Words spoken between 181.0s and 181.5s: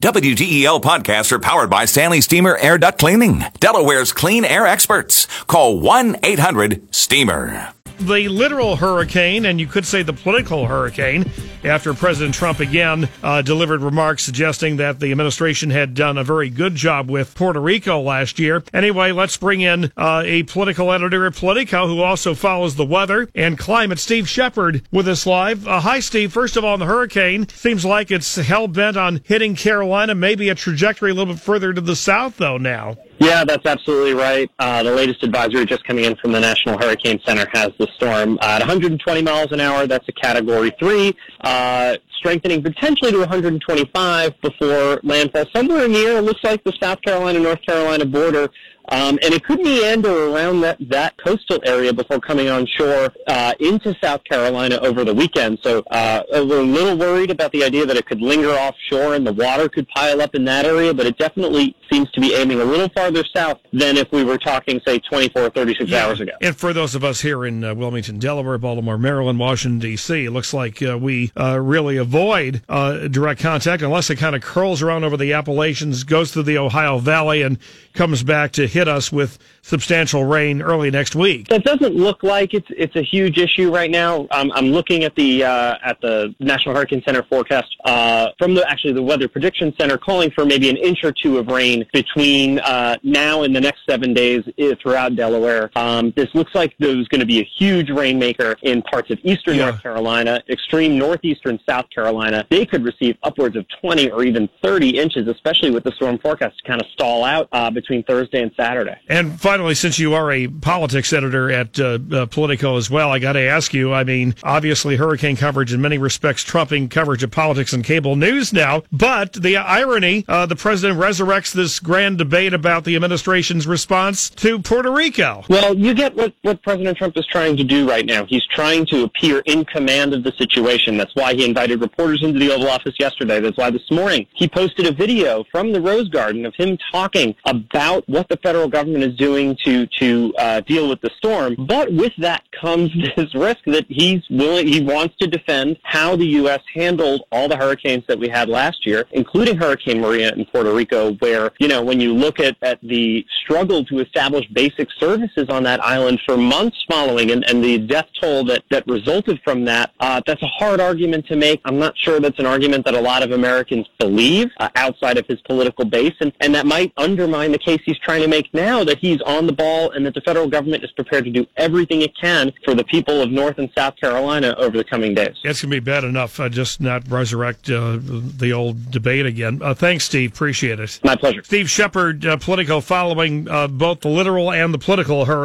My pleasure.